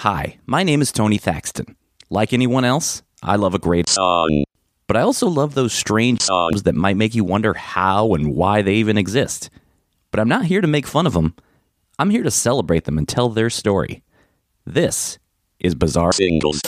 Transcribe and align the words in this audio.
Hi, 0.00 0.38
my 0.46 0.62
name 0.62 0.80
is 0.80 0.92
Tony 0.92 1.18
Thaxton. 1.18 1.76
Like 2.08 2.32
anyone 2.32 2.64
else, 2.64 3.02
I 3.22 3.36
love 3.36 3.52
a 3.52 3.58
great 3.58 3.86
song. 3.86 4.30
Um, 4.32 4.44
but 4.86 4.96
I 4.96 5.02
also 5.02 5.28
love 5.28 5.52
those 5.52 5.74
strange 5.74 6.22
um, 6.22 6.24
songs 6.24 6.62
that 6.62 6.74
might 6.74 6.96
make 6.96 7.14
you 7.14 7.22
wonder 7.22 7.52
how 7.52 8.14
and 8.14 8.34
why 8.34 8.62
they 8.62 8.76
even 8.76 8.96
exist. 8.96 9.50
But 10.10 10.18
I'm 10.20 10.26
not 10.26 10.46
here 10.46 10.62
to 10.62 10.66
make 10.66 10.86
fun 10.86 11.06
of 11.06 11.12
them. 11.12 11.34
I'm 11.98 12.08
here 12.08 12.22
to 12.22 12.30
celebrate 12.30 12.84
them 12.84 12.96
and 12.96 13.06
tell 13.06 13.28
their 13.28 13.50
story. 13.50 14.02
This 14.64 15.18
is 15.58 15.74
Bizarre 15.74 16.14
Singles. 16.14 16.62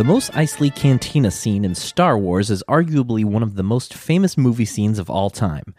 The 0.00 0.04
Mos 0.04 0.30
Eisley 0.30 0.74
Cantina 0.74 1.30
scene 1.30 1.62
in 1.62 1.74
Star 1.74 2.16
Wars 2.16 2.50
is 2.50 2.64
arguably 2.66 3.22
one 3.22 3.42
of 3.42 3.56
the 3.56 3.62
most 3.62 3.92
famous 3.92 4.38
movie 4.38 4.64
scenes 4.64 4.98
of 4.98 5.10
all 5.10 5.28
time. 5.28 5.74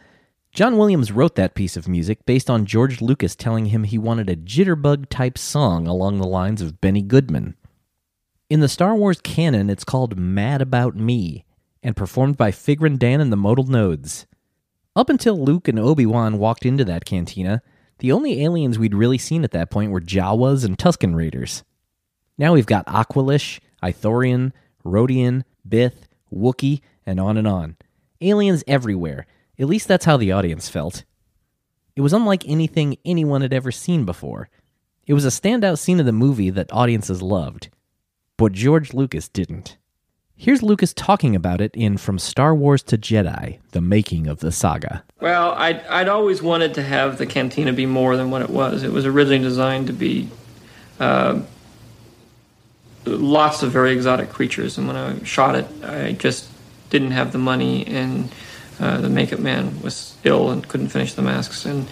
John 0.54 0.78
Williams 0.78 1.12
wrote 1.12 1.34
that 1.38 1.56
piece 1.56 1.76
of 1.76 1.88
music 1.88 2.24
based 2.28 2.48
on 2.48 2.68
George 2.68 3.02
Lucas 3.02 3.36
telling 3.36 3.66
him 3.66 3.84
he 3.84 3.98
wanted 3.98 4.30
a 4.30 4.36
jitterbug 4.36 5.10
type 5.10 5.40
song 5.40 5.88
along 5.88 6.20
the 6.20 6.28
lines 6.28 6.62
of 6.62 6.80
Benny 6.80 7.02
Goodman. 7.02 7.56
In 8.48 8.60
the 8.60 8.70
Star 8.70 8.94
Wars 8.94 9.20
canon, 9.22 9.72
it's 9.72 9.84
called 9.84 10.20
Mad 10.20 10.62
About 10.62 10.96
Me 10.96 11.44
and 11.82 11.96
performed 11.96 12.38
by 12.38 12.52
Figrin 12.52 13.00
D'an 13.00 13.22
and 13.22 13.32
the 13.32 13.36
Modal 13.36 13.66
Nodes. 13.66 14.28
Up 14.96 15.10
until 15.10 15.44
Luke 15.44 15.68
and 15.68 15.80
Obi 15.80 16.06
Wan 16.06 16.38
walked 16.38 16.64
into 16.64 16.86
that 16.86 17.06
cantina, 17.06 17.64
the 17.98 18.12
only 18.12 18.44
aliens 18.44 18.78
we'd 18.78 18.94
really 18.94 19.18
seen 19.18 19.44
at 19.44 19.50
that 19.54 19.72
point 19.72 19.92
were 19.92 20.00
Jawas 20.00 20.63
and 20.63 20.78
Tusken 20.78 21.16
Raiders. 21.16 21.63
Now 22.38 22.54
we've 22.54 22.68
got 22.68 22.85
Aqualish, 22.85 23.60
Ithorian, 23.84 24.51
Rodian, 24.85 25.43
Bith, 25.68 26.07
Wookiee, 26.34 26.82
and 27.05 27.20
on 27.20 27.37
and 27.37 27.48
on. 27.48 27.77
Aliens 28.21 28.63
everywhere. 28.68 29.26
At 29.60 29.68
least 29.68 29.88
that's 29.88 30.05
how 30.05 30.18
the 30.18 30.32
audience 30.32 30.70
felt. 30.70 31.04
It 31.96 32.01
was 32.01 32.13
unlike 32.13 32.48
anything 32.48 32.98
anyone 33.04 33.41
had 33.41 33.54
ever 33.54 33.71
seen 33.71 34.05
before. 34.05 34.49
It 35.05 35.13
was 35.13 35.26
a 35.26 35.29
standout 35.29 35.77
scene 35.79 35.99
of 35.99 36.05
the 36.05 36.12
movie 36.12 36.49
that 36.49 36.71
audiences 36.71 37.21
loved. 37.21 37.70
But 38.38 38.54
George 38.54 38.93
Lucas 38.93 39.27
didn't. 39.27 39.77
Here's 40.35 40.63
Lucas 40.63 40.93
talking 40.93 41.35
about 41.35 41.62
it 41.62 41.76
in 41.76 41.98
From 41.98 42.18
Star 42.18 42.55
Wars 42.55 42.82
to 42.84 42.98
Jedi, 42.98 43.60
the 43.73 43.82
making 43.82 44.26
of 44.26 44.40
the 44.40 44.51
saga. 44.51 45.04
Well, 45.20 45.51
I'd, 45.51 45.85
I'd 45.85 46.07
always 46.07 46.41
wanted 46.41 46.73
to 46.76 46.82
have 46.82 47.20
the 47.20 47.27
cantina 47.27 47.73
be 47.73 47.85
more 47.85 48.18
than 48.18 48.32
what 48.32 48.41
it 48.41 48.49
was. 48.49 48.82
It 48.82 48.91
was 48.91 49.05
originally 49.05 49.38
designed 49.38 49.85
to 49.88 49.93
be 49.93 50.29
uh, 50.99 51.41
lots 53.05 53.63
of 53.63 53.71
very 53.71 53.91
exotic 53.91 54.30
creatures, 54.30 54.77
and 54.77 54.88
when 54.88 54.96
I 54.96 55.24
shot 55.24 55.55
it, 55.55 55.68
I 55.84 56.13
just 56.13 56.49
didn't 56.90 57.12
have 57.12 57.32
the 57.32 57.38
money, 57.38 57.85
and 57.88 58.32
uh, 58.80 59.02
the 59.02 59.10
makeup 59.10 59.40
man 59.40 59.82
was 59.82 60.18
ill 60.24 60.52
and 60.52 60.68
couldn't 60.68 60.90
finish 60.90 61.13
the 61.13 61.22
masks, 61.22 61.66
and 61.66 61.88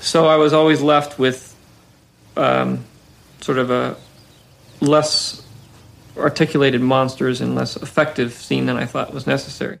so 0.00 0.26
I 0.26 0.36
was 0.36 0.52
always 0.52 0.82
left 0.82 1.18
with 1.18 1.54
um, 2.36 2.84
sort 3.40 3.58
of 3.58 3.70
a 3.70 3.96
less 4.80 5.42
articulated 6.16 6.80
monsters 6.80 7.40
and 7.40 7.54
less 7.54 7.76
effective 7.76 8.32
scene 8.32 8.66
than 8.66 8.76
I 8.76 8.84
thought 8.84 9.14
was 9.14 9.26
necessary. 9.26 9.78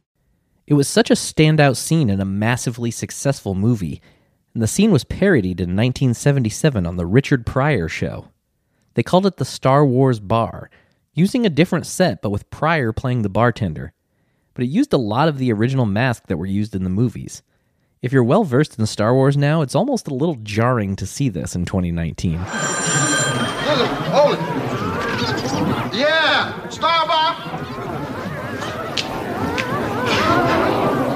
It 0.66 0.74
was 0.74 0.88
such 0.88 1.10
a 1.10 1.14
standout 1.14 1.76
scene 1.76 2.08
in 2.08 2.20
a 2.20 2.24
massively 2.24 2.90
successful 2.90 3.54
movie, 3.54 4.00
and 4.54 4.62
the 4.62 4.68
scene 4.68 4.92
was 4.92 5.04
parodied 5.04 5.60
in 5.60 5.70
1977 5.70 6.86
on 6.86 6.96
The 6.96 7.06
Richard 7.06 7.44
Pryor 7.44 7.88
Show. 7.88 8.28
They 8.94 9.02
called 9.02 9.26
it 9.26 9.36
the 9.36 9.44
Star 9.44 9.84
Wars 9.84 10.20
Bar, 10.20 10.70
using 11.14 11.46
a 11.46 11.50
different 11.50 11.86
set 11.86 12.22
but 12.22 12.30
with 12.30 12.50
Pryor 12.50 12.92
playing 12.92 13.22
the 13.22 13.28
bartender. 13.28 13.92
But 14.54 14.64
it 14.64 14.68
used 14.68 14.92
a 14.92 14.98
lot 14.98 15.28
of 15.28 15.38
the 15.38 15.52
original 15.52 15.86
masks 15.86 16.26
that 16.28 16.36
were 16.36 16.46
used 16.46 16.74
in 16.74 16.84
the 16.84 16.90
movies. 16.90 17.42
If 18.02 18.12
you're 18.12 18.24
well 18.24 18.44
versed 18.44 18.78
in 18.78 18.86
Star 18.86 19.14
Wars 19.14 19.36
now, 19.36 19.62
it's 19.62 19.74
almost 19.74 20.08
a 20.08 20.14
little 20.14 20.34
jarring 20.42 20.96
to 20.96 21.06
see 21.06 21.28
this 21.28 21.54
in 21.54 21.64
2019. 21.64 22.38
Hold 24.12 24.34
it, 24.34 24.40
it. 24.40 26.00
Yeah, 26.00 26.68
Star 26.68 27.06
Bar. 27.06 27.36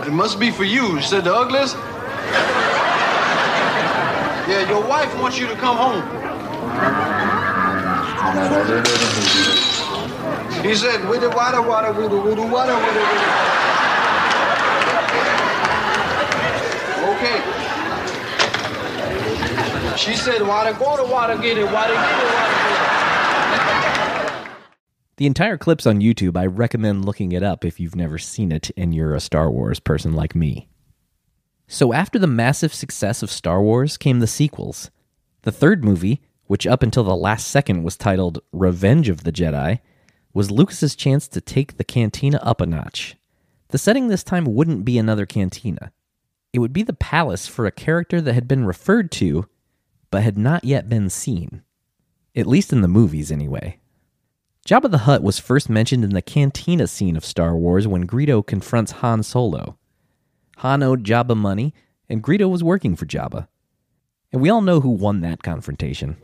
It 0.07 0.13
must 0.13 0.39
be 0.39 0.51
for 0.51 0.65
you. 0.65 1.01
Said 1.03 1.27
ugliest? 1.27 1.77
Yeah, 4.49 4.71
your 4.71 4.87
wife 4.87 5.13
wants 5.21 5.39
you 5.41 5.49
to 5.49 5.57
come 5.57 5.77
home. 5.77 7.36
He 10.63 10.75
said, 10.75 11.09
with 11.09 11.21
the 11.21 11.31
water, 11.31 11.63
water, 11.63 11.93
water, 11.93 11.93
with 11.93 12.11
the, 12.11 12.17
with. 12.17 12.39
Okay. 17.15 17.39
She 19.97 20.17
said, 20.17 20.43
water, 20.43 20.73
go 20.73 20.97
to 20.97 21.05
water, 21.11 21.37
get 21.39 21.57
it, 21.57 21.65
water, 21.65 21.95
get 21.95 21.97
it, 21.97 22.35
water, 22.35 22.53
get 22.53 22.71
it. 22.71 22.87
The 25.19 25.27
entire 25.27 25.57
clip's 25.57 25.87
on 25.87 26.01
YouTube. 26.01 26.37
I 26.37 26.47
recommend 26.47 27.05
looking 27.05 27.31
it 27.33 27.45
up 27.45 27.65
if 27.65 27.79
you've 27.79 27.97
never 27.97 28.19
seen 28.19 28.51
it 28.51 28.71
and 28.77 28.95
you're 28.95 29.15
a 29.15 29.21
Star 29.21 29.51
Wars 29.51 29.79
person 29.79 30.13
like 30.15 30.35
me. 30.35 30.69
So, 31.69 31.93
after 31.93 32.19
the 32.19 32.27
massive 32.27 32.75
success 32.75 33.23
of 33.23 33.31
Star 33.31 33.63
Wars 33.63 33.97
came 33.97 34.19
the 34.19 34.27
sequels. 34.27 34.91
The 35.43 35.53
third 35.53 35.85
movie, 35.85 36.23
which 36.47 36.67
up 36.67 36.83
until 36.83 37.05
the 37.05 37.17
last 37.17 37.49
second 37.49 37.83
was 37.83 37.97
titled 37.97 38.41
Revenge 38.53 39.09
of 39.09 39.25
the 39.25 39.33
Jedi, 39.33 39.81
was 40.33 40.51
Lucas's 40.51 40.95
chance 40.95 41.29
to 41.29 41.41
take 41.41 41.77
the 41.77 41.85
cantina 41.85 42.39
up 42.43 42.61
a 42.61 42.67
notch. 42.67 43.17
The 43.69 43.79
setting 43.79 44.09
this 44.09 44.23
time 44.23 44.45
wouldn't 44.45 44.85
be 44.85 44.99
another 44.99 45.27
cantina. 45.27 45.93
It 46.53 46.59
would 46.61 46.73
be 46.73 46.83
the 46.83 46.93
palace 46.93 47.47
for 47.47 47.67
a 47.67 47.73
character 47.73 48.21
that 48.21 48.35
had 48.35 48.47
been 48.47 48.65
referred 48.65 49.11
to, 49.13 49.47
but 50.11 50.23
had 50.23 50.39
not 50.39 50.65
yet 50.65 50.89
been 50.89 51.11
seen. 51.11 51.63
At 52.35 52.47
least 52.47 52.73
in 52.73 52.83
the 52.83 52.89
movies, 52.89 53.33
anyway. 53.33 53.81
Jabba 54.67 54.91
the 54.91 54.99
Hutt 54.99 55.23
was 55.23 55.39
first 55.39 55.71
mentioned 55.71 56.05
in 56.05 56.11
the 56.11 56.23
cantina 56.23 56.87
scene 56.87 57.17
of 57.17 57.25
Star 57.25 57.57
Wars 57.57 57.87
when 57.87 58.07
Greedo 58.07 58.45
confronts 58.47 58.93
Han 58.93 59.23
Solo. 59.23 59.79
Han 60.59 60.83
owed 60.83 61.05
Jabba 61.05 61.37
money, 61.37 61.73
and 62.09 62.23
Greedo 62.23 62.51
was 62.51 62.65
working 62.65 62.97
for 62.97 63.07
Jabba. 63.07 63.49
And 64.37 64.43
we 64.43 64.51
all 64.51 64.61
know 64.61 64.81
who 64.81 64.91
won 64.91 65.23
that 65.23 65.43
confrontation. 65.43 66.19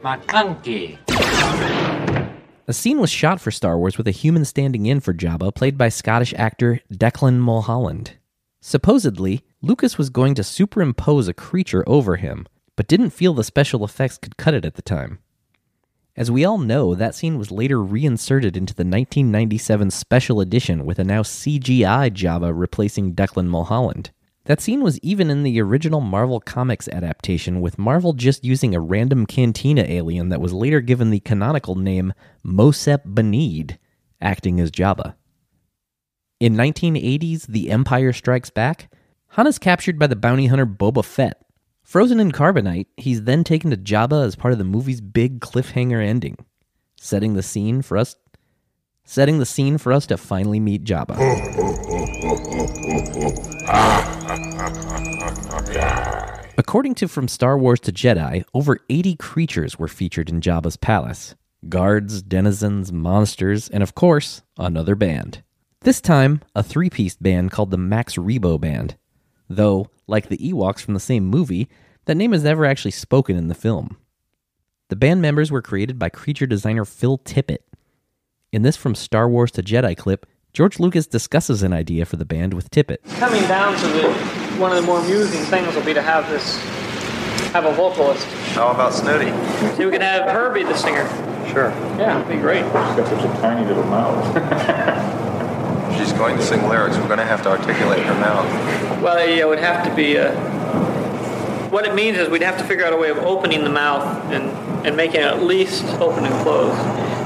A 2.69 2.73
scene 2.75 3.01
was 3.01 3.09
shot 3.09 3.41
for 3.41 3.51
Star 3.51 3.79
Wars 3.79 3.97
with 3.97 4.07
a 4.07 4.11
human 4.11 4.45
standing 4.45 4.85
in 4.85 5.01
for 5.01 5.15
Jabba, 5.15 5.55
played 5.55 5.79
by 5.79 5.89
Scottish 5.89 6.35
actor 6.35 6.81
Declan 6.93 7.39
Mulholland. 7.39 8.19
Supposedly, 8.61 9.41
Lucas 9.63 9.97
was 9.97 10.11
going 10.11 10.35
to 10.35 10.45
superimpose 10.45 11.27
a 11.27 11.33
creature 11.33 11.85
over 11.87 12.17
him, 12.17 12.47
but 12.77 12.87
didn't 12.87 13.15
feel 13.15 13.33
the 13.33 13.43
special 13.43 13.83
effects 13.83 14.19
could 14.19 14.37
cut 14.37 14.53
it 14.53 14.67
at 14.67 14.75
the 14.75 14.83
time. 14.83 15.21
As 16.15 16.31
we 16.31 16.45
all 16.45 16.59
know, 16.59 16.95
that 16.95 17.15
scene 17.15 17.39
was 17.39 17.51
later 17.51 17.83
reinserted 17.83 18.59
into 18.59 18.75
the 18.75 18.85
1997 18.85 19.91
special 19.91 20.43
edition 20.43 20.85
with 20.85 20.99
a 20.99 21.05
now 21.05 21.23
CGI 21.23 22.11
Jabba 22.11 22.53
replacing 22.55 23.15
Declan 23.15 23.47
Mulholland. 23.47 24.11
That 24.45 24.61
scene 24.61 24.83
was 24.83 24.99
even 25.01 25.31
in 25.31 25.45
the 25.45 25.61
original 25.61 26.01
Marvel 26.01 26.41
Comics 26.41 26.89
adaptation, 26.89 27.61
with 27.61 27.79
Marvel 27.79 28.13
just 28.13 28.45
using 28.45 28.75
a 28.75 28.81
random 28.81 29.25
cantina 29.25 29.83
alien 29.83 30.31
that 30.31 30.41
was 30.41 30.53
later 30.53 30.81
given 30.81 31.11
the 31.11 31.21
canonical 31.21 31.77
name 31.77 32.13
Mosep 32.45 33.15
Binneed, 33.15 33.79
acting 34.21 34.59
as 34.59 34.73
Jabba. 34.73 35.15
In 36.41 36.55
1980's 36.55 37.47
The 37.47 37.71
Empire 37.71 38.13
Strikes 38.13 38.51
Back, 38.51 38.93
Han 39.29 39.47
is 39.47 39.61
captured 39.61 39.99
by 39.99 40.09
the 40.09 40.17
bounty 40.17 40.47
hunter 40.47 40.67
Boba 40.67 41.05
Fett. 41.05 41.41
Frozen 41.85 42.19
in 42.19 42.33
carbonite, 42.33 42.87
he's 42.97 43.23
then 43.23 43.45
taken 43.45 43.71
to 43.71 43.77
Jabba 43.77 44.27
as 44.27 44.35
part 44.35 44.53
of 44.53 44.59
the 44.59 44.65
movie's 44.65 45.01
big 45.01 45.41
cliffhanger 45.41 46.05
ending, 46.05 46.37
setting 46.97 47.35
the 47.35 47.43
scene 47.43 47.81
for 47.81 47.97
us 47.97 48.17
setting 49.05 49.39
the 49.39 49.47
scene 49.47 49.79
for 49.79 49.93
us 49.93 50.07
to 50.07 50.17
finally 50.17 50.61
meet 50.61 50.85
Jabba. 50.85 51.19
According 56.59 56.95
to 56.97 57.09
From 57.09 57.27
Star 57.27 57.59
Wars 57.59 57.81
to 57.81 57.93
Jedi, 57.93 58.45
over 58.55 58.79
80 58.89 59.17
creatures 59.17 59.79
were 59.79 59.89
featured 59.89 60.31
in 60.31 60.41
Jabba's 60.41 60.77
palace 60.77 61.35
guards, 61.69 62.23
denizens, 62.23 62.93
monsters, 62.93 63.69
and 63.69 63.83
of 63.83 63.95
course, 63.95 64.43
another 64.59 64.95
band. 64.95 65.43
This 65.81 66.01
time, 66.01 66.41
a 66.55 66.63
three 66.63 66.91
piece 66.91 67.17
band 67.17 67.51
called 67.51 67.71
the 67.71 67.79
Max 67.79 68.15
Rebo 68.15 68.61
Band. 68.61 68.97
Though, 69.49 69.89
like 70.07 70.29
the 70.29 70.39
Ewoks 70.39 70.81
from 70.81 70.95
the 70.95 71.01
same 71.01 71.25
movie, 71.25 71.69
that 72.05 72.17
name 72.17 72.33
is 72.33 72.45
never 72.45 72.65
actually 72.65 72.93
spoken 72.93 73.37
in 73.37 73.49
the 73.49 73.55
film. 73.55 73.97
The 74.89 74.97
band 74.97 75.23
members 75.23 75.51
were 75.51 75.63
created 75.63 75.99
by 75.99 76.11
creature 76.11 76.47
designer 76.47 76.85
Phil 76.85 77.19
Tippett. 77.19 77.65
In 78.53 78.63
this 78.63 78.77
From 78.77 78.95
Star 78.95 79.29
Wars 79.29 79.51
to 79.53 79.63
Jedi 79.63 79.97
clip, 79.97 80.27
George 80.53 80.79
Lucas 80.79 81.07
discusses 81.07 81.63
an 81.63 81.73
idea 81.73 82.05
for 82.05 82.17
the 82.17 82.27
band 82.27 82.53
with 82.53 82.71
Tippett. 82.71 82.99
Coming 83.19 83.41
down 83.45 83.75
to 83.79 83.87
the 83.89 84.13
one 84.61 84.71
of 84.71 84.77
the 84.77 84.83
more 84.83 84.99
amusing 84.99 85.41
things 85.45 85.75
will 85.75 85.83
be 85.83 85.95
to 85.95 86.03
have 86.03 86.29
this 86.29 86.59
have 87.53 87.65
a 87.65 87.73
vocalist. 87.73 88.27
How 88.55 88.69
about 88.69 88.93
Snooty? 88.93 89.31
See, 89.77 89.87
we 89.87 89.91
could 89.91 90.03
have 90.03 90.31
her 90.31 90.53
be 90.53 90.63
the 90.63 90.77
singer. 90.77 91.09
Sure. 91.49 91.71
Yeah, 91.99 92.21
it'd 92.21 92.29
be 92.29 92.37
great. 92.37 92.65
She's 92.65 92.73
got 92.73 93.09
such 93.09 93.25
a 93.25 93.41
tiny 93.41 93.67
little 93.67 93.85
mouth. 93.85 94.23
She's 95.99 96.13
going 96.13 96.37
to 96.37 96.43
sing 96.43 96.69
lyrics. 96.69 96.99
We're 96.99 97.07
going 97.07 97.19
to 97.19 97.25
have 97.25 97.43
to 97.45 97.49
articulate 97.49 98.03
her 98.03 98.15
mouth. 98.15 99.03
Well, 99.03 99.27
yeah, 99.27 99.45
it 99.45 99.49
would 99.49 99.59
have 99.59 99.89
to 99.89 99.95
be. 99.95 100.19
Uh, 100.19 100.35
what 101.71 101.87
it 101.87 101.95
means 101.95 102.19
is 102.19 102.29
we'd 102.29 102.43
have 102.43 102.59
to 102.59 102.65
figure 102.65 102.85
out 102.85 102.93
a 102.93 102.97
way 102.99 103.09
of 103.09 103.17
opening 103.17 103.65
the 103.65 103.71
mouth 103.71 104.05
and, 104.31 104.45
and 104.87 104.99
making 104.99 105.23
it 105.23 105.27
at 105.29 105.43
least 105.43 105.85
open 105.95 106.27
and 106.27 106.35
close. 106.43 106.77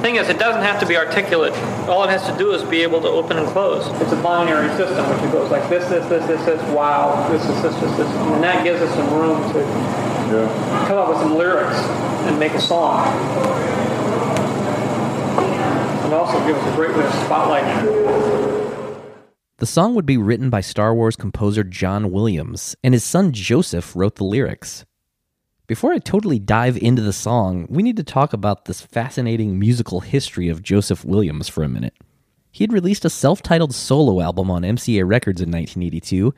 Thing 0.02 0.16
is, 0.16 0.28
it 0.28 0.38
doesn't 0.38 0.62
have 0.62 0.78
to 0.80 0.86
be 0.86 0.96
articulate. 0.96 1.52
All 1.88 2.04
it 2.04 2.10
has 2.10 2.24
to 2.30 2.36
do 2.38 2.52
is 2.52 2.62
be 2.62 2.82
able 2.82 3.00
to 3.00 3.08
open 3.08 3.38
and 3.38 3.46
close. 3.48 3.86
It's 4.00 4.12
a 4.12 4.22
binary 4.22 4.68
system, 4.76 5.08
which 5.10 5.22
it 5.28 5.32
goes 5.32 5.50
like 5.50 5.68
this, 5.68 5.88
this, 5.88 6.06
this, 6.06 6.24
this, 6.26 6.44
this, 6.46 6.62
wow, 6.72 7.28
this, 7.28 7.42
this, 7.44 7.62
this, 7.62 7.74
this, 7.80 7.96
this. 7.96 8.08
And 8.08 8.42
that 8.42 8.62
gives 8.62 8.80
us 8.80 8.94
some 8.94 9.12
room 9.12 9.52
to 9.52 9.58
Yeah. 10.26 10.86
come 10.88 10.98
up 10.98 11.08
with 11.08 11.18
some 11.18 11.36
lyrics 11.36 11.76
and 12.28 12.38
make 12.38 12.52
a 12.52 12.60
song. 12.60 13.04
And 16.04 16.14
also 16.14 16.38
gives 16.46 16.58
us 16.60 16.72
a 16.72 16.76
great 16.76 16.96
way 16.96 17.04
of 17.04 17.12
spotlighting 17.12 17.84
it. 17.84 19.02
The 19.58 19.66
song 19.66 19.94
would 19.94 20.06
be 20.06 20.16
written 20.18 20.50
by 20.50 20.60
Star 20.60 20.94
Wars 20.94 21.16
composer 21.16 21.64
John 21.64 22.12
Williams, 22.12 22.76
and 22.84 22.94
his 22.94 23.02
son 23.04 23.32
Joseph 23.32 23.96
wrote 23.96 24.16
the 24.16 24.24
lyrics. 24.24 24.84
Before 25.66 25.92
I 25.92 25.98
totally 25.98 26.38
dive 26.38 26.76
into 26.76 27.02
the 27.02 27.12
song, 27.12 27.66
we 27.68 27.82
need 27.82 27.96
to 27.96 28.04
talk 28.04 28.32
about 28.32 28.66
this 28.66 28.80
fascinating 28.80 29.58
musical 29.58 29.98
history 29.98 30.48
of 30.48 30.62
Joseph 30.62 31.04
Williams 31.04 31.48
for 31.48 31.64
a 31.64 31.68
minute. 31.68 31.94
He 32.52 32.62
had 32.62 32.72
released 32.72 33.04
a 33.04 33.10
self 33.10 33.42
titled 33.42 33.74
solo 33.74 34.20
album 34.20 34.48
on 34.48 34.62
MCA 34.62 35.04
Records 35.04 35.40
in 35.40 35.50
1982, 35.50 36.32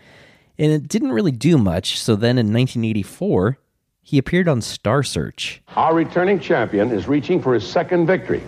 and 0.59 0.73
it 0.73 0.89
didn't 0.89 1.13
really 1.13 1.31
do 1.31 1.59
much, 1.59 2.01
so 2.01 2.17
then 2.17 2.39
in 2.39 2.47
1984, 2.47 3.59
he 4.01 4.17
appeared 4.17 4.49
on 4.49 4.63
Star 4.63 5.03
Search. 5.03 5.61
Our 5.77 5.95
returning 5.95 6.41
champion 6.41 6.91
is 6.91 7.07
reaching 7.07 7.43
for 7.43 7.53
his 7.53 7.69
second 7.69 8.07
victory. 8.07 8.43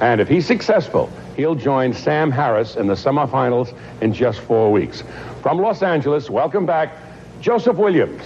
And 0.00 0.20
if 0.20 0.28
he's 0.28 0.46
successful, 0.46 1.10
he'll 1.36 1.56
join 1.56 1.92
Sam 1.92 2.30
Harris 2.30 2.76
in 2.76 2.86
the 2.86 2.94
semifinals 2.94 3.76
in 4.00 4.14
just 4.14 4.38
four 4.38 4.70
weeks. 4.70 5.02
From 5.42 5.58
Los 5.58 5.82
Angeles, 5.82 6.30
welcome 6.30 6.66
back, 6.66 6.96
Joseph 7.40 7.78
Williams. 7.78 8.22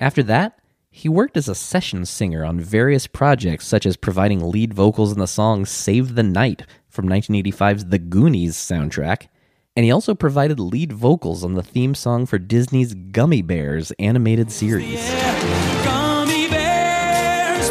After 0.00 0.22
that, 0.24 0.58
he 0.90 1.08
worked 1.08 1.36
as 1.36 1.48
a 1.48 1.54
session 1.54 2.04
singer 2.04 2.44
on 2.44 2.60
various 2.60 3.06
projects, 3.06 3.66
such 3.66 3.84
as 3.84 3.96
providing 3.96 4.50
lead 4.50 4.72
vocals 4.72 5.12
in 5.12 5.18
the 5.18 5.26
song 5.26 5.66
Save 5.66 6.14
the 6.14 6.22
Night 6.22 6.62
from 6.88 7.08
1985's 7.08 7.86
The 7.86 7.98
Goonies 7.98 8.56
soundtrack, 8.56 9.26
and 9.76 9.84
he 9.84 9.90
also 9.90 10.14
provided 10.14 10.58
lead 10.60 10.92
vocals 10.92 11.44
on 11.44 11.54
the 11.54 11.62
theme 11.62 11.94
song 11.94 12.26
for 12.26 12.38
Disney's 12.38 12.94
Gummi 12.94 13.46
Bears 13.46 13.90
animated 13.98 14.50
series. 14.50 15.08
Gummy 15.84 16.48
bears 16.48 17.70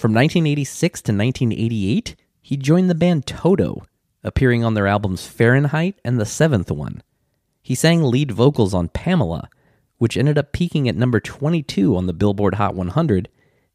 From 0.00 0.14
1986 0.14 1.02
to 1.02 1.12
1988, 1.12 2.16
he 2.40 2.56
joined 2.56 2.88
the 2.88 2.94
band 2.94 3.26
Toto, 3.26 3.82
appearing 4.24 4.64
on 4.64 4.72
their 4.72 4.86
albums 4.86 5.26
Fahrenheit 5.26 6.00
and 6.02 6.18
The 6.18 6.24
Seventh 6.24 6.70
One. 6.70 7.02
He 7.60 7.74
sang 7.74 8.02
lead 8.02 8.30
vocals 8.30 8.72
on 8.72 8.88
Pamela, 8.88 9.50
which 9.98 10.16
ended 10.16 10.38
up 10.38 10.52
peaking 10.52 10.88
at 10.88 10.96
number 10.96 11.20
22 11.20 11.94
on 11.94 12.06
the 12.06 12.14
Billboard 12.14 12.54
Hot 12.54 12.74
100, 12.74 13.28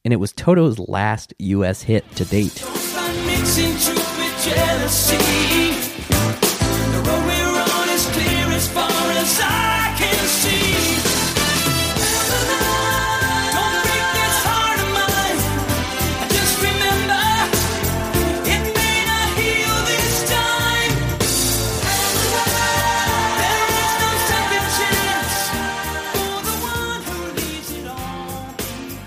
and 0.03 0.11
it 0.11 0.17
was 0.17 0.33
Toto's 0.33 0.79
last 0.79 1.35
U.S. 1.37 1.83
hit 1.83 2.09
to 2.15 2.25
date. 2.25 2.59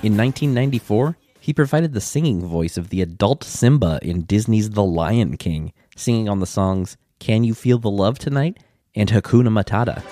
In 0.09 0.17
1994, 0.17 1.19
he 1.39 1.53
provided 1.53 1.93
the 1.93 2.01
singing 2.01 2.41
voice 2.47 2.79
of 2.79 2.89
the 2.89 3.03
adult 3.03 3.45
Simba 3.45 3.99
in 4.01 4.23
Disney's 4.23 4.71
The 4.71 4.83
Lion 4.83 5.37
King, 5.37 5.75
singing 5.97 6.31
on 6.31 6.41
the 6.41 6.47
songs 6.47 6.97
Can 7.19 7.45
You 7.45 7.53
Feel 7.53 7.77
the 7.77 7.91
Love 7.91 8.19
Tonight 8.19 8.59
and 8.95 9.11
Hakuna 9.11 9.51
Matata. 9.51 10.03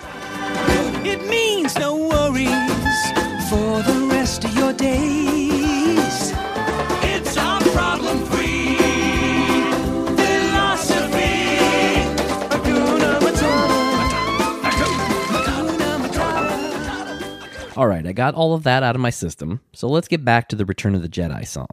It 1.02 1.26
means 1.30 1.78
no 1.78 1.96
worries 1.96 2.50
for 3.48 3.82
the 3.90 4.06
rest 4.10 4.44
of 4.44 4.54
your 4.54 4.74
days. 4.74 5.35
All 17.76 17.86
right, 17.86 18.06
I 18.06 18.12
got 18.12 18.34
all 18.34 18.54
of 18.54 18.62
that 18.62 18.82
out 18.82 18.94
of 18.94 19.02
my 19.02 19.10
system, 19.10 19.60
so 19.74 19.86
let's 19.86 20.08
get 20.08 20.24
back 20.24 20.48
to 20.48 20.56
the 20.56 20.64
Return 20.64 20.94
of 20.94 21.02
the 21.02 21.10
Jedi 21.10 21.46
song. 21.46 21.68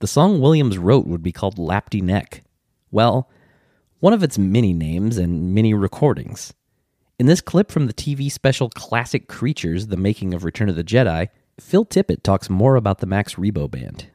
The 0.00 0.08
song 0.08 0.40
Williams 0.40 0.78
wrote 0.78 1.06
would 1.06 1.22
be 1.22 1.30
called 1.30 1.58
Lapti 1.58 2.02
Nek. 2.02 2.42
Well, 2.90 3.30
one 4.00 4.12
of 4.12 4.24
its 4.24 4.36
many 4.36 4.72
names 4.72 5.18
and 5.18 5.54
many 5.54 5.74
recordings. 5.74 6.54
In 7.20 7.26
this 7.26 7.40
clip 7.40 7.70
from 7.70 7.86
the 7.86 7.94
TV 7.94 8.32
special 8.32 8.68
Classic 8.70 9.28
Creatures 9.28 9.86
The 9.86 9.96
Making 9.96 10.34
of 10.34 10.42
Return 10.42 10.68
of 10.68 10.74
the 10.74 10.82
Jedi, 10.82 11.28
Phil 11.60 11.86
Tippett 11.86 12.24
talks 12.24 12.50
more 12.50 12.74
about 12.74 12.98
the 12.98 13.06
Max 13.06 13.36
Rebo 13.36 13.70
Band. 13.70 14.08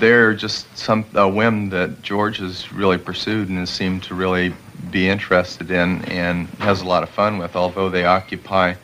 they're 0.00 0.34
just 0.34 0.76
some 0.76 1.04
a 1.14 1.28
whim 1.28 1.70
that 1.70 2.02
George 2.02 2.38
has 2.38 2.72
really 2.72 2.98
pursued 2.98 3.48
and 3.48 3.58
has 3.58 3.70
seemed 3.70 4.02
to 4.02 4.16
really 4.16 4.52
be 4.90 5.08
interested 5.08 5.70
in 5.70 6.04
and 6.06 6.48
has 6.58 6.80
a 6.80 6.84
lot 6.84 7.04
of 7.04 7.10
fun 7.10 7.38
with. 7.38 7.54
Although 7.54 7.90
they 7.90 8.04
occupy 8.04 8.74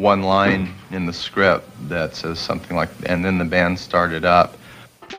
one 0.00 0.22
line 0.22 0.74
in 0.90 1.06
the 1.06 1.12
script 1.12 1.68
that 1.88 2.14
says 2.14 2.38
something 2.38 2.76
like, 2.76 2.90
"And 3.06 3.24
then 3.24 3.38
the 3.38 3.44
band 3.44 3.78
started 3.78 4.24
up." 4.24 4.56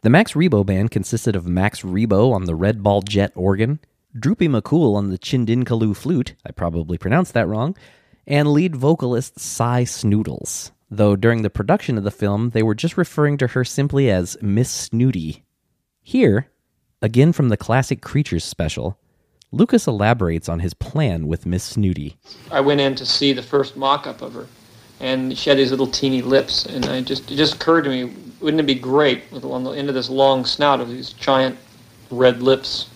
The 0.02 0.10
Max 0.10 0.34
Rebo 0.34 0.66
Band 0.66 0.92
consisted 0.92 1.36
of 1.36 1.48
Max 1.48 1.82
Rebo 1.82 2.34
on 2.34 2.46
the 2.46 2.56
Red 2.56 2.82
Ball 2.82 3.02
Jet 3.02 3.32
organ, 3.36 3.80
Droopy 4.18 4.48
McCool 4.48 4.96
on 4.96 5.10
the 5.10 5.18
Chindinkalu 5.18 5.96
flute, 5.96 6.36
I 6.46 6.52
probably 6.52 6.98
pronounced 6.98 7.34
that 7.34 7.48
wrong, 7.48 7.76
and 8.26 8.52
lead 8.52 8.76
vocalist 8.76 9.40
Sy 9.40 9.84
Snootles. 9.84 10.72
Though 10.90 11.16
during 11.16 11.42
the 11.42 11.50
production 11.50 11.98
of 11.98 12.04
the 12.04 12.12
film, 12.12 12.50
they 12.50 12.64
were 12.64 12.76
just 12.76 12.98
referring 12.98 13.38
to 13.38 13.48
her 13.48 13.64
simply 13.64 14.10
as 14.10 14.38
Miss 14.42 14.70
Snooty. 14.70 15.44
Here, 16.02 16.48
again 17.02 17.32
from 17.32 17.50
the 17.50 17.58
Classic 17.58 18.02
Creatures 18.02 18.44
special, 18.44 18.98
Lucas 19.52 19.88
elaborates 19.88 20.50
on 20.50 20.60
his 20.60 20.74
plan 20.74 21.28
with 21.28 21.46
Miss 21.46 21.64
Snooty. 21.64 22.18
I 22.52 22.62
went 22.62 22.82
in 22.82 22.96
to 22.96 23.06
see 23.06 23.34
the 23.34 23.44
first 23.44 23.78
mock-up 23.78 24.22
of 24.22 24.34
her, 24.34 24.48
and 25.02 25.36
she 25.38 25.50
had 25.50 25.58
these 25.58 25.72
little 25.72 25.88
teeny 25.88 26.22
lips, 26.22 26.66
and 26.66 26.86
I 26.86 27.02
just 27.02 27.30
it 27.30 27.36
just 27.36 27.56
occurred 27.56 27.84
to 27.84 27.90
me, 27.90 28.14
wouldn't 28.40 28.62
it 28.62 28.66
be 28.66 28.76
great 28.76 29.24
with 29.32 29.44
on 29.44 29.64
the 29.64 29.72
end 29.72 29.90
of 29.90 29.96
this 29.96 30.10
long 30.10 30.46
snout 30.46 30.80
of 30.80 30.90
these 30.90 31.12
giant 31.12 31.58
red 32.12 32.42
lips, 32.42 32.88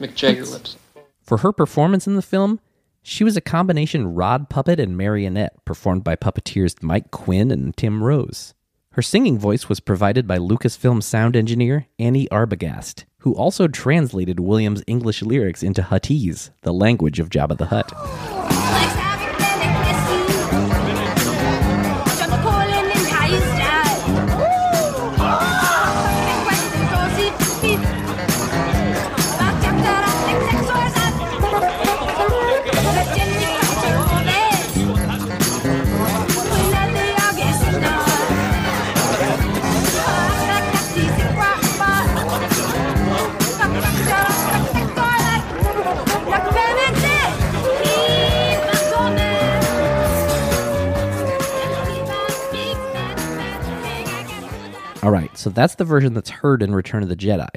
Mick 0.00 0.14
Jagger 0.14 0.46
lips. 0.46 0.76
For 1.22 1.38
her 1.38 1.52
performance 1.52 2.06
in 2.06 2.16
the 2.16 2.22
film, 2.22 2.60
she 3.02 3.24
was 3.24 3.36
a 3.36 3.40
combination 3.40 4.14
rod 4.14 4.48
puppet 4.48 4.78
and 4.78 4.96
marionette 4.96 5.64
performed 5.64 6.04
by 6.04 6.16
puppeteers 6.16 6.82
Mike 6.82 7.10
Quinn 7.10 7.50
and 7.50 7.76
Tim 7.76 8.02
Rose. 8.02 8.54
Her 8.92 9.02
singing 9.02 9.38
voice 9.38 9.68
was 9.68 9.80
provided 9.80 10.26
by 10.26 10.38
Lucasfilm 10.38 11.02
sound 11.02 11.36
engineer 11.36 11.86
Annie 11.98 12.28
Arbogast, 12.28 13.04
who 13.18 13.34
also 13.34 13.68
translated 13.68 14.40
Williams' 14.40 14.82
English 14.86 15.22
lyrics 15.22 15.62
into 15.62 15.82
Huttese, 15.82 16.50
the 16.62 16.72
language 16.72 17.18
of 17.18 17.30
Jabba 17.30 17.56
the 17.56 17.66
Hutt. 17.66 19.09
So 55.40 55.50
that's 55.50 55.76
the 55.76 55.84
version 55.84 56.14
that's 56.14 56.30
heard 56.30 56.62
in 56.62 56.74
Return 56.74 57.02
of 57.02 57.08
the 57.08 57.16
Jedi. 57.16 57.48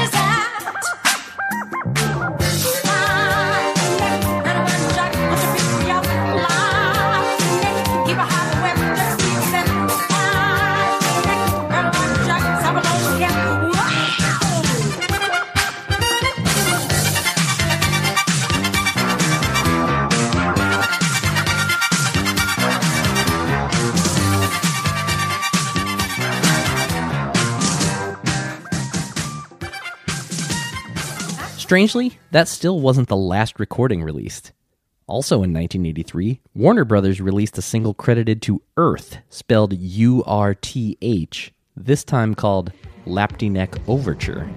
Strangely, 31.74 32.20
that 32.30 32.46
still 32.46 32.78
wasn't 32.78 33.08
the 33.08 33.16
last 33.16 33.58
recording 33.58 34.00
released. 34.00 34.52
Also 35.08 35.42
in 35.42 35.52
1983, 35.52 36.40
Warner 36.54 36.84
Brothers 36.84 37.20
released 37.20 37.58
a 37.58 37.62
single 37.62 37.94
credited 37.94 38.40
to 38.42 38.62
Urth, 38.76 39.18
spelled 39.28 39.72
U 39.72 40.22
R 40.22 40.54
T 40.54 40.96
H, 41.02 41.52
this 41.76 42.04
time 42.04 42.36
called 42.36 42.70
Lapti 43.06 43.50
Nek 43.50 43.74
Overture. 43.88 44.48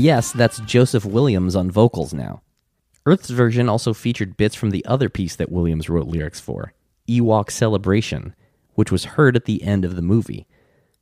Yes, 0.00 0.32
that's 0.32 0.60
Joseph 0.60 1.04
Williams 1.04 1.54
on 1.54 1.70
vocals 1.70 2.14
now. 2.14 2.40
Urth's 3.06 3.28
version 3.28 3.68
also 3.68 3.92
featured 3.92 4.38
bits 4.38 4.54
from 4.54 4.70
the 4.70 4.82
other 4.86 5.10
piece 5.10 5.36
that 5.36 5.52
Williams 5.52 5.90
wrote 5.90 6.06
lyrics 6.06 6.40
for, 6.40 6.72
Ewok 7.06 7.50
Celebration, 7.50 8.34
which 8.76 8.90
was 8.90 9.04
heard 9.04 9.36
at 9.36 9.44
the 9.44 9.62
end 9.62 9.84
of 9.84 9.96
the 9.96 10.02
movie. 10.02 10.46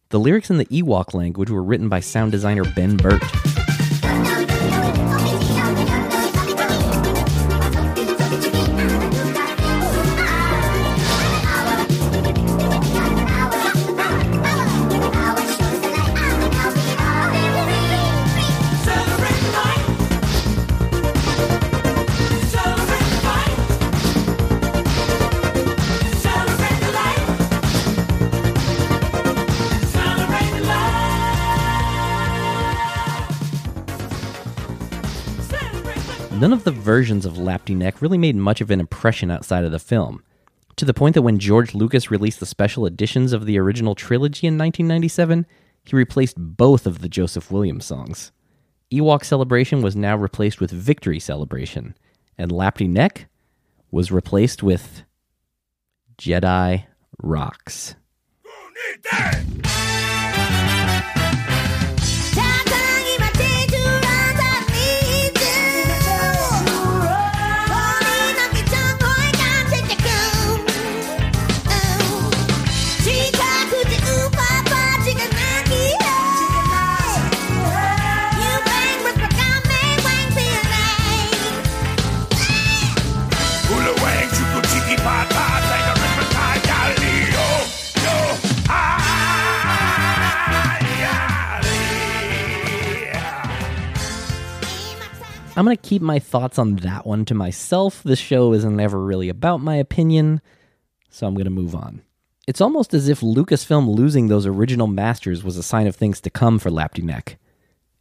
The 0.08 0.18
lyrics 0.18 0.50
in 0.50 0.58
the 0.58 0.66
Ewok 0.66 1.14
language 1.14 1.48
were 1.48 1.62
written 1.62 1.88
by 1.88 2.00
sound 2.00 2.32
designer 2.32 2.64
Ben 2.64 2.96
Burtt. 2.96 3.22
None 36.38 36.52
of 36.52 36.62
the 36.62 36.70
versions 36.70 37.26
of 37.26 37.32
Lapti 37.32 37.74
Nek 37.74 38.00
really 38.00 38.16
made 38.16 38.36
much 38.36 38.60
of 38.60 38.70
an 38.70 38.78
impression 38.78 39.28
outside 39.28 39.64
of 39.64 39.72
the 39.72 39.80
film, 39.80 40.22
to 40.76 40.84
the 40.84 40.94
point 40.94 41.14
that 41.14 41.22
when 41.22 41.40
George 41.40 41.74
Lucas 41.74 42.12
released 42.12 42.38
the 42.38 42.46
special 42.46 42.86
editions 42.86 43.32
of 43.32 43.44
the 43.44 43.58
original 43.58 43.96
trilogy 43.96 44.46
in 44.46 44.56
1997, 44.56 45.46
he 45.84 45.96
replaced 45.96 46.36
both 46.38 46.86
of 46.86 47.00
the 47.00 47.08
Joseph 47.08 47.50
Williams 47.50 47.86
songs. 47.86 48.30
Ewok 48.92 49.24
Celebration 49.24 49.82
was 49.82 49.96
now 49.96 50.16
replaced 50.16 50.60
with 50.60 50.70
Victory 50.70 51.18
Celebration, 51.18 51.96
and 52.38 52.52
Lapti 52.52 52.88
Nek 52.88 53.28
was 53.90 54.12
replaced 54.12 54.62
with 54.62 55.02
Jedi 56.18 56.84
Rocks. 57.20 57.96
I'm 95.58 95.64
going 95.64 95.76
to 95.76 95.88
keep 95.88 96.02
my 96.02 96.20
thoughts 96.20 96.56
on 96.56 96.76
that 96.76 97.04
one 97.04 97.24
to 97.24 97.34
myself. 97.34 98.04
This 98.04 98.20
show 98.20 98.52
isn't 98.52 98.78
ever 98.78 99.02
really 99.02 99.28
about 99.28 99.60
my 99.60 99.74
opinion, 99.74 100.40
so 101.10 101.26
I'm 101.26 101.34
going 101.34 101.46
to 101.46 101.50
move 101.50 101.74
on. 101.74 102.02
It's 102.46 102.60
almost 102.60 102.94
as 102.94 103.08
if 103.08 103.22
Lucasfilm 103.22 103.92
losing 103.92 104.28
those 104.28 104.46
original 104.46 104.86
masters 104.86 105.42
was 105.42 105.56
a 105.56 105.64
sign 105.64 105.88
of 105.88 105.96
things 105.96 106.20
to 106.20 106.30
come 106.30 106.60
for 106.60 106.70
Lapti 106.70 107.02
Nek. 107.02 107.38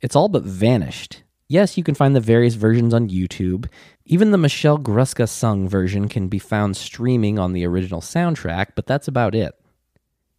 It's 0.02 0.16
all 0.16 0.30
but 0.30 0.44
vanished. 0.44 1.24
Yes, 1.48 1.80
you 1.80 1.84
can 1.84 1.96
find 1.96 2.16
the 2.16 2.20
various 2.20 2.54
versions 2.54 2.94
on 2.94 3.10
YouTube. 3.10 3.68
Even 4.06 4.30
the 4.30 4.38
Michelle 4.38 4.78
Gruska 4.78 5.28
sung 5.28 5.68
version 5.68 6.08
can 6.08 6.28
be 6.28 6.38
found 6.38 6.78
streaming 6.78 7.40
on 7.40 7.54
the 7.54 7.66
original 7.66 8.02
soundtrack, 8.02 8.74
but 8.76 8.86
that's 8.86 9.08
about 9.08 9.34
it. 9.34 9.56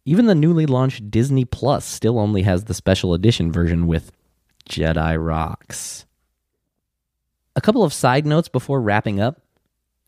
Even 0.05 0.27
the 0.27 0.35
newly 0.35 0.65
launched 0.65 1.11
Disney 1.11 1.43
Plus 1.43 1.83
still 1.83 2.17
only 2.17 2.43
has 2.43 2.63
the 2.63 2.73
special 2.73 3.13
edition 3.13 3.51
version 3.51 3.87
with 3.87 4.13
Jedi 4.69 5.21
Rocks. 5.21 6.05
A 7.55 7.61
couple 7.61 7.83
of 7.83 7.93
side 7.93 8.25
notes 8.25 8.47
before 8.47 8.81
wrapping 8.81 9.19
up. 9.19 9.41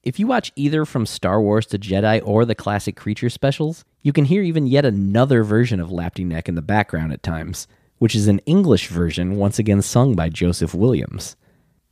If 0.04 0.20
you 0.20 0.28
watch 0.28 0.52
either 0.56 0.86
from 0.86 1.06
Star 1.06 1.42
Wars 1.42 1.66
to 1.68 1.78
Jedi 1.78 2.22
or 2.26 2.46
the 2.46 2.56
classic 2.56 2.96
creature 2.96 3.30
specials, 3.30 3.86
you 4.02 4.14
can 4.14 4.26
hear 4.26 4.42
even 4.42 4.68
yet 4.68 4.86
another 4.86 5.44
version 5.44 5.80
of 5.80 5.90
Lapti 5.90 6.26
Nek 6.26 6.50
in 6.50 6.56
the 6.56 6.62
background 6.62 7.14
at 7.14 7.22
times, 7.22 7.68
which 8.00 8.16
is 8.16 8.28
an 8.28 8.40
English 8.40 8.88
version 8.88 9.36
once 9.36 9.60
again 9.60 9.82
sung 9.82 10.16
by 10.16 10.30
Joseph 10.30 10.74
Williams. 10.74 11.36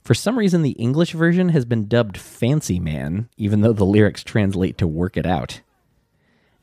For 0.02 0.14
some 0.14 0.40
reason, 0.40 0.64
the 0.64 0.72
English 0.72 1.14
version 1.14 1.50
has 1.50 1.66
been 1.66 1.88
dubbed 1.88 2.18
Fancy 2.18 2.80
Man, 2.80 3.30
even 3.38 3.62
though 3.62 3.74
the 3.74 3.86
lyrics 3.86 4.24
translate 4.24 4.78
to 4.80 4.88
Work 4.88 5.18
It 5.18 5.26
Out. 5.26 5.62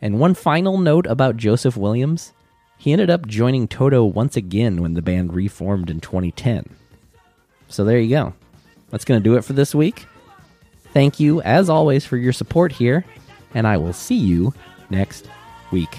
And 0.01 0.19
one 0.19 0.35
final 0.35 0.79
note 0.79 1.07
about 1.07 1.37
Joseph 1.37 1.77
Williams 1.77 2.33
he 2.79 2.93
ended 2.93 3.11
up 3.11 3.27
joining 3.27 3.69
Toto 3.69 4.05
once 4.05 4.37
again 4.37 4.83
when 4.83 4.95
the 4.95 5.03
band 5.03 5.35
reformed 5.35 5.91
in 5.91 6.01
2010. 6.01 6.77
So 7.69 7.85
there 7.85 7.99
you 7.99 8.11
go. 8.11 8.35
That's 8.91 9.05
going 9.05 9.21
to 9.21 9.25
do 9.25 9.37
it 9.37 9.45
for 9.45 9.53
this 9.53 9.75
week. 9.75 10.07
Thank 10.93 11.21
you, 11.21 11.43
as 11.43 11.69
always, 11.69 12.07
for 12.07 12.17
your 12.17 12.33
support 12.33 12.73
here, 12.73 13.05
and 13.55 13.67
I 13.67 13.77
will 13.77 13.93
see 13.93 14.17
you 14.17 14.55
next 14.91 15.29
week. 15.71 15.99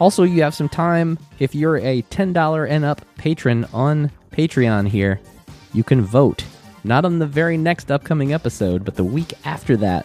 Also, 0.00 0.24
you 0.24 0.42
have 0.42 0.54
some 0.54 0.68
time 0.68 1.18
if 1.38 1.54
you're 1.54 1.76
a 1.76 2.02
$10 2.02 2.68
and 2.68 2.84
up 2.84 3.04
patron 3.16 3.64
on 3.72 4.10
Patreon 4.32 4.88
here. 4.88 5.20
You 5.72 5.84
can 5.84 6.02
vote. 6.02 6.44
Not 6.84 7.04
on 7.04 7.20
the 7.20 7.26
very 7.26 7.56
next 7.56 7.90
upcoming 7.92 8.32
episode, 8.32 8.84
but 8.84 8.96
the 8.96 9.04
week 9.04 9.34
after 9.44 9.76
that. 9.76 10.04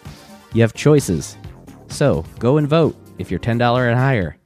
You 0.53 0.62
have 0.62 0.74
choices. 0.74 1.36
So 1.88 2.24
go 2.39 2.58
and 2.58 2.67
vote 2.67 2.96
if 3.17 3.32
you're 3.32 3.39
$10 3.39 3.89
and 3.89 3.98
higher. 3.98 4.38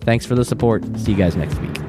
Thanks 0.00 0.24
for 0.24 0.34
the 0.34 0.44
support. 0.44 0.84
See 0.98 1.12
you 1.12 1.18
guys 1.18 1.36
next 1.36 1.58
week. 1.60 1.85